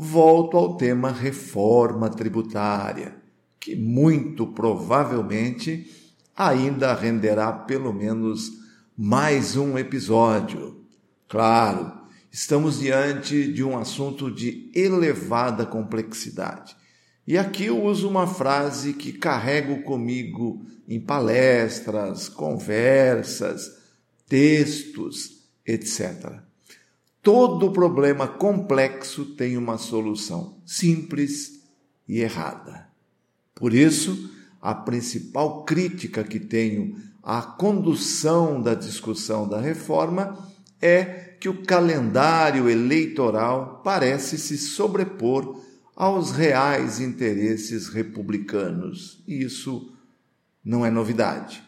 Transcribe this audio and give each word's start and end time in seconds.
volto 0.00 0.56
ao 0.56 0.76
tema 0.76 1.10
reforma 1.10 2.08
tributária, 2.08 3.16
que 3.58 3.74
muito 3.74 4.46
provavelmente 4.46 5.90
ainda 6.36 6.94
renderá 6.94 7.52
pelo 7.52 7.92
menos 7.92 8.52
mais 8.96 9.56
um 9.56 9.76
episódio. 9.76 10.84
Claro, 11.28 11.92
estamos 12.30 12.78
diante 12.78 13.52
de 13.52 13.64
um 13.64 13.76
assunto 13.76 14.30
de 14.30 14.70
elevada 14.72 15.66
complexidade. 15.66 16.76
E 17.26 17.36
aqui 17.36 17.64
eu 17.64 17.82
uso 17.82 18.08
uma 18.08 18.28
frase 18.28 18.92
que 18.92 19.12
carrego 19.12 19.82
comigo 19.82 20.64
em 20.86 21.00
palestras, 21.00 22.28
conversas, 22.28 23.68
textos, 24.28 25.42
etc. 25.66 26.47
Todo 27.28 27.70
problema 27.70 28.26
complexo 28.26 29.22
tem 29.22 29.58
uma 29.58 29.76
solução 29.76 30.56
simples 30.64 31.60
e 32.08 32.20
errada. 32.20 32.88
Por 33.54 33.74
isso, 33.74 34.30
a 34.62 34.74
principal 34.74 35.62
crítica 35.64 36.24
que 36.24 36.40
tenho 36.40 36.96
à 37.22 37.42
condução 37.42 38.62
da 38.62 38.72
discussão 38.72 39.46
da 39.46 39.60
reforma 39.60 40.38
é 40.80 41.04
que 41.38 41.50
o 41.50 41.62
calendário 41.64 42.66
eleitoral 42.66 43.82
parece 43.84 44.38
se 44.38 44.56
sobrepor 44.56 45.62
aos 45.94 46.30
reais 46.30 46.98
interesses 46.98 47.88
republicanos. 47.88 49.22
E 49.28 49.42
isso 49.42 49.92
não 50.64 50.82
é 50.82 50.90
novidade. 50.90 51.62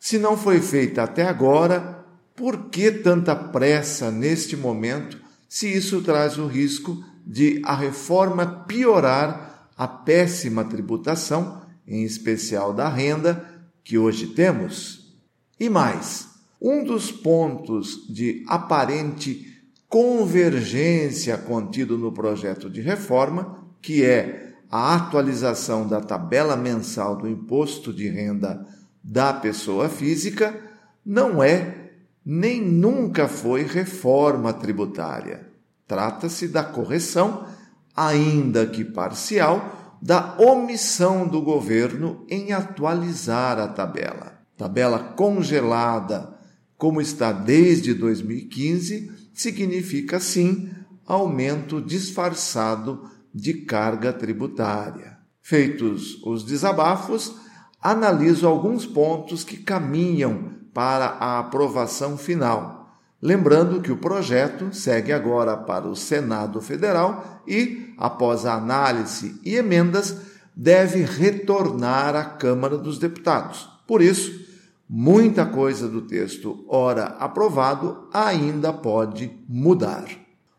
Se 0.00 0.16
não 0.18 0.34
foi 0.34 0.62
feita 0.62 1.02
até 1.02 1.26
agora, 1.26 2.03
por 2.34 2.68
que 2.68 2.90
tanta 2.90 3.34
pressa 3.34 4.10
neste 4.10 4.56
momento, 4.56 5.18
se 5.48 5.72
isso 5.72 6.02
traz 6.02 6.36
o 6.36 6.46
risco 6.46 7.02
de 7.24 7.62
a 7.64 7.74
reforma 7.74 8.64
piorar 8.66 9.70
a 9.76 9.86
péssima 9.86 10.64
tributação, 10.64 11.62
em 11.86 12.02
especial 12.02 12.72
da 12.72 12.88
renda, 12.88 13.44
que 13.82 13.96
hoje 13.96 14.28
temos? 14.28 15.14
E 15.58 15.68
mais, 15.68 16.28
um 16.60 16.82
dos 16.82 17.12
pontos 17.12 18.06
de 18.08 18.44
aparente 18.48 19.52
convergência 19.88 21.38
contido 21.38 21.96
no 21.96 22.10
projeto 22.10 22.68
de 22.68 22.80
reforma, 22.80 23.64
que 23.80 24.02
é 24.02 24.54
a 24.70 24.96
atualização 24.96 25.86
da 25.86 26.00
tabela 26.00 26.56
mensal 26.56 27.16
do 27.16 27.28
imposto 27.28 27.92
de 27.92 28.08
renda 28.08 28.66
da 29.02 29.32
pessoa 29.32 29.88
física, 29.88 30.58
não 31.04 31.42
é 31.42 31.83
nem 32.24 32.60
nunca 32.60 33.28
foi 33.28 33.64
reforma 33.64 34.52
tributária. 34.52 35.50
Trata-se 35.86 36.48
da 36.48 36.64
correção, 36.64 37.46
ainda 37.94 38.66
que 38.66 38.84
parcial, 38.84 39.98
da 40.00 40.36
omissão 40.38 41.28
do 41.28 41.42
governo 41.42 42.24
em 42.28 42.52
atualizar 42.52 43.58
a 43.58 43.68
tabela. 43.68 44.38
Tabela 44.56 44.98
congelada, 44.98 46.34
como 46.78 47.00
está 47.00 47.32
desde 47.32 47.92
2015, 47.92 49.12
significa 49.34 50.18
sim 50.18 50.70
aumento 51.06 51.80
disfarçado 51.80 53.10
de 53.34 53.52
carga 53.52 54.12
tributária. 54.12 55.18
Feitos 55.42 56.22
os 56.24 56.44
desabafos, 56.44 57.36
analiso 57.80 58.46
alguns 58.46 58.86
pontos 58.86 59.44
que 59.44 59.58
caminham 59.58 60.63
para 60.74 61.06
a 61.06 61.38
aprovação 61.38 62.18
final. 62.18 62.98
Lembrando 63.22 63.80
que 63.80 63.90
o 63.90 63.96
projeto 63.96 64.74
segue 64.74 65.10
agora 65.10 65.56
para 65.56 65.88
o 65.88 65.96
Senado 65.96 66.60
Federal 66.60 67.42
e, 67.46 67.94
após 67.96 68.44
a 68.44 68.54
análise 68.54 69.40
e 69.42 69.54
emendas, 69.54 70.18
deve 70.54 71.02
retornar 71.04 72.14
à 72.14 72.24
Câmara 72.24 72.76
dos 72.76 72.98
Deputados. 72.98 73.66
Por 73.86 74.02
isso, 74.02 74.44
muita 74.86 75.46
coisa 75.46 75.88
do 75.88 76.02
texto, 76.02 76.66
ora 76.68 77.04
aprovado, 77.18 78.08
ainda 78.12 78.72
pode 78.72 79.32
mudar. 79.48 80.04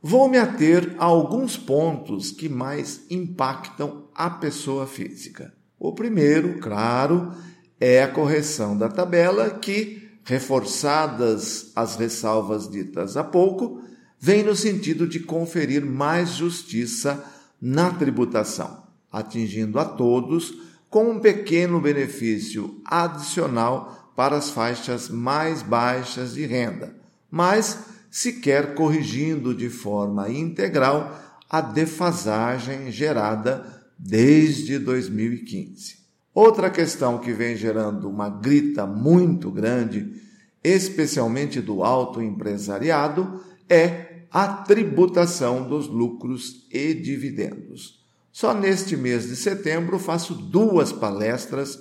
Vou 0.00 0.28
me 0.28 0.38
ater 0.38 0.94
a 0.98 1.04
alguns 1.04 1.56
pontos 1.56 2.30
que 2.30 2.48
mais 2.48 3.04
impactam 3.10 4.04
a 4.14 4.30
pessoa 4.30 4.86
física. 4.86 5.52
O 5.78 5.92
primeiro, 5.92 6.58
claro, 6.60 7.32
é 7.78 8.02
a 8.02 8.08
correção 8.08 8.76
da 8.76 8.88
tabela 8.88 9.50
que 9.50 10.03
reforçadas 10.24 11.70
as 11.76 11.96
ressalvas 11.96 12.68
ditas 12.68 13.16
há 13.16 13.22
pouco, 13.22 13.82
vem 14.18 14.42
no 14.42 14.56
sentido 14.56 15.06
de 15.06 15.20
conferir 15.20 15.84
mais 15.84 16.30
justiça 16.30 17.24
na 17.60 17.90
tributação, 17.90 18.84
atingindo 19.12 19.78
a 19.78 19.84
todos 19.84 20.54
com 20.88 21.10
um 21.10 21.20
pequeno 21.20 21.80
benefício 21.80 22.80
adicional 22.84 24.12
para 24.16 24.36
as 24.36 24.50
faixas 24.50 25.08
mais 25.08 25.62
baixas 25.62 26.34
de 26.34 26.46
renda, 26.46 26.94
mas 27.30 27.86
sequer 28.10 28.74
corrigindo 28.74 29.54
de 29.54 29.68
forma 29.68 30.30
integral 30.30 31.20
a 31.50 31.60
defasagem 31.60 32.90
gerada 32.90 33.84
desde 33.98 34.78
2015. 34.78 36.03
Outra 36.34 36.68
questão 36.68 37.18
que 37.18 37.32
vem 37.32 37.54
gerando 37.54 38.10
uma 38.10 38.28
grita 38.28 38.84
muito 38.84 39.52
grande, 39.52 40.20
especialmente 40.64 41.60
do 41.60 41.84
alto 41.84 42.20
empresariado, 42.20 43.40
é 43.68 44.24
a 44.32 44.48
tributação 44.48 45.68
dos 45.68 45.86
lucros 45.86 46.66
e 46.72 46.92
dividendos. 46.92 48.04
Só 48.32 48.52
neste 48.52 48.96
mês 48.96 49.28
de 49.28 49.36
setembro 49.36 49.96
faço 49.96 50.34
duas 50.34 50.90
palestras 50.90 51.78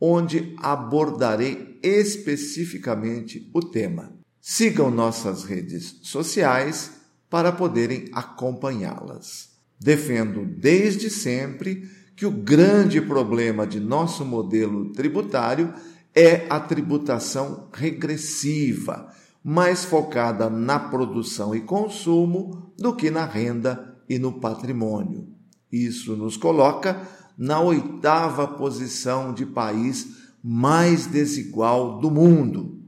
onde 0.00 0.52
abordarei 0.58 1.78
especificamente 1.80 3.48
o 3.54 3.60
tema. 3.60 4.12
Sigam 4.40 4.90
nossas 4.90 5.44
redes 5.44 6.00
sociais 6.02 6.90
para 7.30 7.52
poderem 7.52 8.06
acompanhá-las. 8.12 9.50
Defendo 9.78 10.44
desde 10.44 11.08
sempre 11.08 11.88
que 12.14 12.26
o 12.26 12.30
grande 12.30 13.00
problema 13.00 13.66
de 13.66 13.80
nosso 13.80 14.24
modelo 14.24 14.92
tributário 14.92 15.72
é 16.14 16.46
a 16.50 16.60
tributação 16.60 17.68
regressiva, 17.72 19.08
mais 19.42 19.84
focada 19.84 20.48
na 20.50 20.78
produção 20.78 21.54
e 21.54 21.60
consumo 21.60 22.72
do 22.78 22.94
que 22.94 23.10
na 23.10 23.24
renda 23.24 23.96
e 24.08 24.18
no 24.18 24.32
patrimônio. 24.32 25.26
Isso 25.70 26.16
nos 26.16 26.36
coloca 26.36 27.00
na 27.36 27.60
oitava 27.60 28.46
posição 28.46 29.32
de 29.32 29.46
país 29.46 30.22
mais 30.44 31.06
desigual 31.06 31.98
do 31.98 32.10
mundo. 32.10 32.78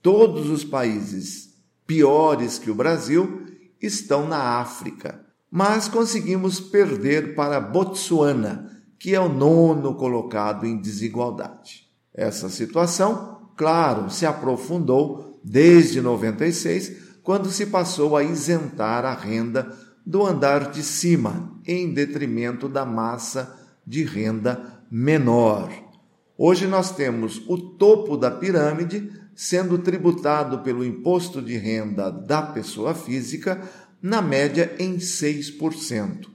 Todos 0.00 0.48
os 0.48 0.64
países 0.64 1.50
piores 1.86 2.58
que 2.58 2.70
o 2.70 2.74
Brasil 2.74 3.42
estão 3.80 4.26
na 4.26 4.58
África 4.58 5.30
mas 5.50 5.88
conseguimos 5.88 6.60
perder 6.60 7.34
para 7.34 7.60
Botsuana, 7.60 8.69
que 9.00 9.14
é 9.14 9.20
o 9.20 9.30
nono 9.30 9.94
colocado 9.94 10.66
em 10.66 10.76
desigualdade. 10.76 11.88
Essa 12.12 12.50
situação, 12.50 13.50
claro, 13.56 14.10
se 14.10 14.26
aprofundou 14.26 15.40
desde 15.42 16.02
96, 16.02 17.20
quando 17.22 17.50
se 17.50 17.64
passou 17.66 18.14
a 18.14 18.22
isentar 18.22 19.06
a 19.06 19.14
renda 19.14 19.74
do 20.04 20.26
andar 20.26 20.70
de 20.70 20.82
cima, 20.82 21.58
em 21.66 21.94
detrimento 21.94 22.68
da 22.68 22.84
massa 22.84 23.56
de 23.86 24.04
renda 24.04 24.82
menor. 24.90 25.70
Hoje 26.36 26.66
nós 26.66 26.94
temos 26.94 27.42
o 27.48 27.56
topo 27.56 28.18
da 28.18 28.30
pirâmide 28.30 29.10
sendo 29.34 29.78
tributado 29.78 30.58
pelo 30.58 30.84
imposto 30.84 31.40
de 31.40 31.56
renda 31.56 32.10
da 32.10 32.42
pessoa 32.42 32.92
física 32.92 33.62
na 34.02 34.20
média 34.20 34.74
em 34.78 34.96
6%, 34.96 36.26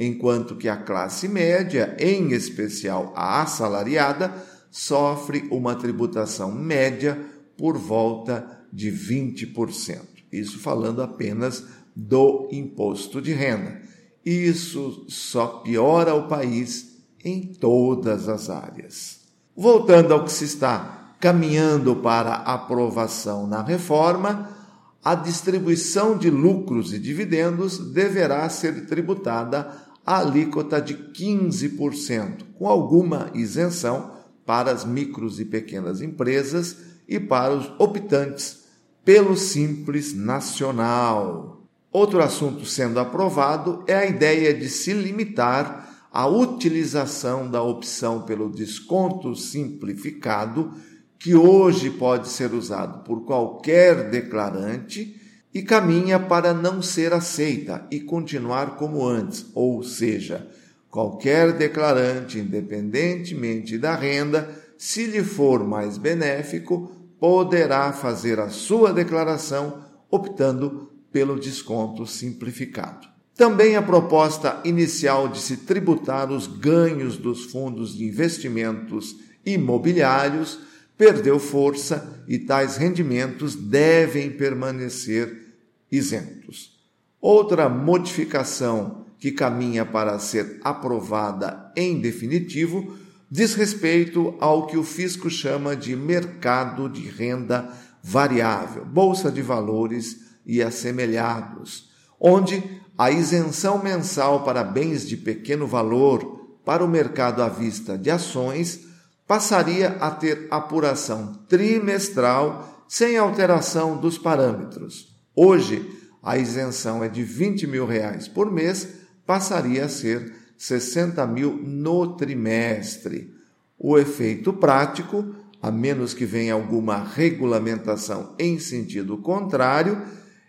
enquanto 0.00 0.54
que 0.54 0.68
a 0.68 0.76
classe 0.76 1.26
média, 1.26 1.96
em 1.98 2.30
especial 2.30 3.12
a 3.16 3.42
assalariada, 3.42 4.32
sofre 4.70 5.48
uma 5.50 5.74
tributação 5.74 6.52
média 6.52 7.18
por 7.56 7.76
volta 7.76 8.60
de 8.72 8.92
20%. 8.92 9.98
Isso 10.30 10.60
falando 10.60 11.02
apenas 11.02 11.64
do 11.96 12.48
imposto 12.52 13.20
de 13.20 13.32
renda. 13.32 13.82
Isso 14.24 15.04
só 15.08 15.46
piora 15.64 16.14
o 16.14 16.28
país 16.28 16.96
em 17.24 17.40
todas 17.40 18.28
as 18.28 18.48
áreas. 18.48 19.18
Voltando 19.56 20.14
ao 20.14 20.24
que 20.24 20.30
se 20.30 20.44
está 20.44 21.16
caminhando 21.18 21.96
para 21.96 22.34
aprovação 22.34 23.48
na 23.48 23.62
reforma, 23.62 24.56
a 25.02 25.16
distribuição 25.16 26.16
de 26.16 26.30
lucros 26.30 26.92
e 26.92 27.00
dividendos 27.00 27.78
deverá 27.78 28.48
ser 28.48 28.86
tributada 28.86 29.87
a 30.08 30.20
alíquota 30.20 30.80
de 30.80 30.94
15%, 30.94 32.42
com 32.58 32.66
alguma 32.66 33.30
isenção 33.34 34.12
para 34.46 34.70
as 34.70 34.82
micros 34.82 35.38
e 35.38 35.44
pequenas 35.44 36.00
empresas 36.00 36.78
e 37.06 37.20
para 37.20 37.52
os 37.52 37.70
optantes 37.78 38.64
pelo 39.04 39.36
Simples 39.36 40.14
Nacional. 40.14 41.62
Outro 41.92 42.22
assunto 42.22 42.64
sendo 42.64 42.98
aprovado 42.98 43.84
é 43.86 43.96
a 43.96 44.06
ideia 44.06 44.54
de 44.54 44.70
se 44.70 44.94
limitar 44.94 46.08
a 46.10 46.26
utilização 46.26 47.50
da 47.50 47.62
opção 47.62 48.22
pelo 48.22 48.50
desconto 48.50 49.36
simplificado, 49.36 50.72
que 51.18 51.34
hoje 51.34 51.90
pode 51.90 52.28
ser 52.28 52.54
usado 52.54 53.04
por 53.04 53.26
qualquer 53.26 54.08
declarante 54.08 55.17
e 55.52 55.62
caminha 55.62 56.18
para 56.18 56.52
não 56.52 56.82
ser 56.82 57.12
aceita 57.12 57.86
e 57.90 58.00
continuar 58.00 58.76
como 58.76 59.06
antes, 59.06 59.46
ou 59.54 59.82
seja, 59.82 60.46
qualquer 60.90 61.52
declarante, 61.52 62.38
independentemente 62.38 63.78
da 63.78 63.94
renda, 63.94 64.48
se 64.76 65.06
lhe 65.06 65.24
for 65.24 65.66
mais 65.66 65.98
benéfico, 65.98 66.92
poderá 67.18 67.92
fazer 67.92 68.38
a 68.38 68.48
sua 68.48 68.92
declaração 68.92 69.84
optando 70.10 70.90
pelo 71.10 71.38
desconto 71.38 72.06
simplificado. 72.06 73.08
Também 73.34 73.76
a 73.76 73.82
proposta 73.82 74.60
inicial 74.64 75.28
de 75.28 75.40
se 75.40 75.58
tributar 75.58 76.30
os 76.30 76.46
ganhos 76.46 77.16
dos 77.16 77.44
fundos 77.44 77.96
de 77.96 78.04
investimentos 78.04 79.16
imobiliários 79.44 80.58
perdeu 80.98 81.38
força 81.38 82.24
e 82.26 82.40
tais 82.40 82.76
rendimentos 82.76 83.54
devem 83.54 84.30
permanecer 84.30 85.54
isentos. 85.90 86.76
Outra 87.20 87.68
modificação 87.68 89.06
que 89.18 89.30
caminha 89.30 89.86
para 89.86 90.18
ser 90.18 90.60
aprovada 90.62 91.72
em 91.76 92.00
definitivo 92.00 92.96
diz 93.30 93.54
respeito 93.54 94.34
ao 94.40 94.66
que 94.66 94.76
o 94.76 94.82
fisco 94.82 95.30
chama 95.30 95.76
de 95.76 95.94
mercado 95.94 96.88
de 96.88 97.08
renda 97.08 97.70
variável, 98.02 98.84
bolsa 98.84 99.30
de 99.30 99.42
valores 99.42 100.28
e 100.44 100.62
assemelhados, 100.62 101.90
onde 102.18 102.62
a 102.96 103.10
isenção 103.10 103.82
mensal 103.82 104.42
para 104.44 104.64
bens 104.64 105.06
de 105.06 105.16
pequeno 105.16 105.66
valor 105.66 106.58
para 106.64 106.84
o 106.84 106.88
mercado 106.88 107.42
à 107.42 107.48
vista 107.48 107.96
de 107.96 108.10
ações 108.10 108.87
passaria 109.28 109.90
a 110.00 110.10
ter 110.10 110.48
apuração 110.50 111.34
trimestral 111.46 112.86
sem 112.88 113.18
alteração 113.18 113.98
dos 113.98 114.16
parâmetros. 114.16 115.14
Hoje, 115.36 115.86
a 116.22 116.38
isenção 116.38 117.04
é 117.04 117.08
de 117.08 117.22
20 117.22 117.66
mil 117.66 117.86
reais 117.86 118.26
por 118.26 118.50
mês, 118.50 118.88
passaria 119.26 119.84
a 119.84 119.88
ser 119.88 120.34
60 120.56 121.24
mil 121.26 121.52
no 121.62 122.16
trimestre. 122.16 123.34
O 123.78 123.98
efeito 123.98 124.52
prático, 124.54 125.34
a 125.60 125.70
menos 125.70 126.14
que 126.14 126.24
venha 126.24 126.54
alguma 126.54 127.04
regulamentação 127.04 128.34
em 128.38 128.58
sentido 128.58 129.18
contrário, 129.18 130.02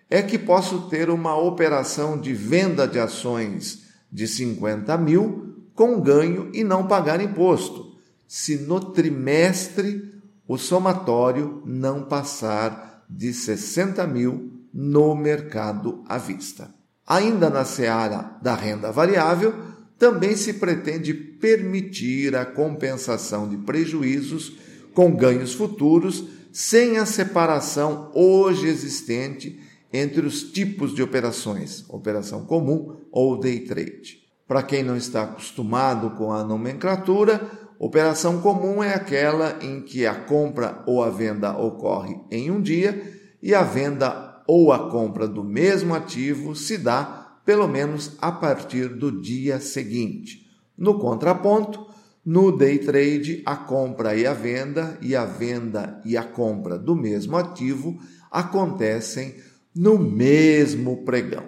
é 0.09 0.21
que 0.21 0.39
posso 0.39 0.89
ter 0.89 1.09
uma 1.09 1.37
operação 1.37 2.19
de 2.19 2.33
venda 2.33 2.87
de 2.87 2.97
ações 2.97 3.83
de 4.11 4.25
50 4.25 4.97
mil 4.97 5.67
com 5.75 6.01
ganho 6.01 6.49
e 6.53 6.63
não 6.63 6.87
pagar 6.87 7.21
imposto, 7.21 7.88
se 8.29 8.57
no 8.57 8.79
trimestre 8.79 10.13
o 10.47 10.55
somatório 10.55 11.63
não 11.65 12.03
passar 12.03 13.03
de 13.09 13.33
60 13.33 14.05
mil 14.05 14.53
no 14.71 15.15
mercado 15.15 16.03
à 16.07 16.19
vista. 16.19 16.69
Ainda 17.07 17.49
na 17.49 17.65
seara 17.65 18.37
da 18.39 18.53
renda 18.53 18.91
variável, 18.91 19.55
também 19.97 20.35
se 20.35 20.53
pretende 20.53 21.11
permitir 21.11 22.35
a 22.35 22.45
compensação 22.45 23.49
de 23.49 23.57
prejuízos 23.57 24.53
com 24.93 25.15
ganhos 25.15 25.55
futuros 25.55 26.23
sem 26.51 26.97
a 26.97 27.07
separação 27.07 28.11
hoje 28.13 28.67
existente 28.67 29.59
entre 29.91 30.23
os 30.27 30.43
tipos 30.43 30.93
de 30.93 31.01
operações, 31.01 31.83
operação 31.89 32.45
comum 32.45 32.95
ou 33.11 33.39
day 33.39 33.61
trade. 33.61 34.19
Para 34.47 34.61
quem 34.61 34.83
não 34.83 34.95
está 34.95 35.23
acostumado 35.23 36.11
com 36.11 36.31
a 36.31 36.43
nomenclatura, 36.43 37.58
operação 37.79 38.41
comum 38.41 38.83
é 38.83 38.93
aquela 38.93 39.57
em 39.61 39.81
que 39.81 40.05
a 40.05 40.13
compra 40.13 40.83
ou 40.85 41.01
a 41.01 41.09
venda 41.09 41.57
ocorre 41.57 42.19
em 42.29 42.51
um 42.51 42.61
dia 42.61 43.17
e 43.41 43.55
a 43.55 43.63
venda 43.63 44.43
ou 44.45 44.73
a 44.73 44.89
compra 44.89 45.27
do 45.27 45.43
mesmo 45.43 45.95
ativo 45.95 46.53
se 46.53 46.77
dá 46.77 47.39
pelo 47.45 47.67
menos 47.67 48.17
a 48.21 48.31
partir 48.31 48.89
do 48.89 49.21
dia 49.21 49.59
seguinte. 49.59 50.45
No 50.77 50.99
contraponto, 50.99 51.87
no 52.25 52.55
day 52.55 52.79
trade, 52.79 53.41
a 53.45 53.55
compra 53.55 54.15
e 54.15 54.27
a 54.27 54.33
venda 54.33 54.97
e 55.01 55.15
a 55.15 55.25
venda 55.25 56.01
e 56.03 56.17
a 56.17 56.23
compra 56.23 56.77
do 56.77 56.95
mesmo 56.95 57.37
ativo 57.37 57.97
acontecem 58.29 59.35
no 59.73 59.97
mesmo 59.97 61.05
pregão. 61.05 61.45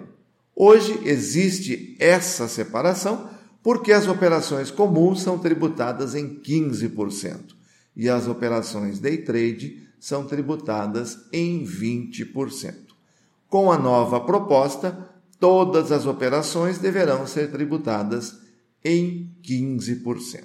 Hoje 0.56 0.98
existe 1.04 1.96
essa 2.00 2.48
separação 2.48 3.28
porque 3.62 3.92
as 3.92 4.08
operações 4.08 4.70
comuns 4.70 5.22
são 5.22 5.38
tributadas 5.38 6.14
em 6.14 6.40
15% 6.40 7.54
e 7.94 8.08
as 8.08 8.26
operações 8.26 8.98
day 8.98 9.18
trade 9.18 9.86
são 10.00 10.24
tributadas 10.24 11.18
em 11.32 11.64
20%. 11.64 12.74
Com 13.48 13.70
a 13.70 13.78
nova 13.78 14.20
proposta, 14.20 15.10
todas 15.38 15.92
as 15.92 16.06
operações 16.06 16.78
deverão 16.78 17.26
ser 17.26 17.50
tributadas 17.50 18.38
em 18.84 19.30
15%. 19.44 20.42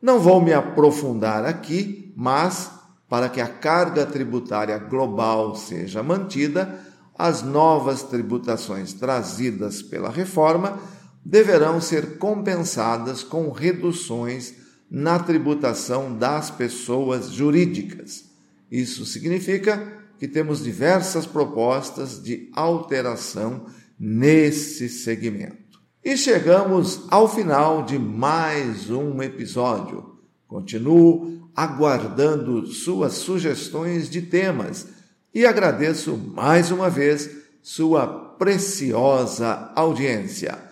Não 0.00 0.20
vou 0.20 0.40
me 0.40 0.52
aprofundar 0.52 1.44
aqui, 1.44 2.12
mas 2.16 2.70
para 3.08 3.28
que 3.28 3.40
a 3.40 3.48
carga 3.48 4.06
tributária 4.06 4.78
global 4.78 5.54
seja 5.54 6.02
mantida, 6.02 6.80
as 7.18 7.42
novas 7.42 8.02
tributações 8.02 8.92
trazidas 8.92 9.82
pela 9.82 10.10
reforma 10.10 10.78
deverão 11.24 11.80
ser 11.80 12.18
compensadas 12.18 13.22
com 13.22 13.50
reduções 13.50 14.54
na 14.90 15.18
tributação 15.18 16.16
das 16.16 16.50
pessoas 16.50 17.30
jurídicas. 17.30 18.24
Isso 18.70 19.06
significa 19.06 20.00
que 20.18 20.28
temos 20.28 20.62
diversas 20.62 21.26
propostas 21.26 22.22
de 22.22 22.50
alteração 22.52 23.66
nesse 23.98 24.88
segmento. 24.88 25.80
E 26.04 26.16
chegamos 26.16 27.02
ao 27.10 27.32
final 27.32 27.84
de 27.84 27.98
mais 27.98 28.90
um 28.90 29.22
episódio. 29.22 30.16
Continuo 30.46 31.48
aguardando 31.54 32.66
suas 32.66 33.14
sugestões 33.14 34.10
de 34.10 34.22
temas 34.22 34.88
e 35.34 35.46
agradeço 35.46 36.16
mais 36.16 36.70
uma 36.70 36.90
vez 36.90 37.30
sua 37.62 38.06
preciosa 38.06 39.72
audiência. 39.74 40.71